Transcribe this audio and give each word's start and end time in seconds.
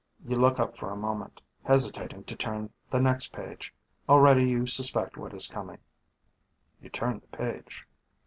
You 0.25 0.35
look 0.35 0.59
up 0.59 0.75
for 0.75 0.89
a 0.91 0.95
moment, 0.95 1.43
hesitating 1.63 2.23
to 2.23 2.35
turn 2.35 2.71
the 2.89 2.99
next 2.99 3.27
page. 3.33 3.71
Already 4.09 4.45
you 4.49 4.65
suspect 4.65 5.15
what 5.15 5.31
is 5.31 5.45
coming. 5.47 5.77
You 6.81 6.89
turn 6.89 7.19
the 7.21 7.37
page. 7.37 7.85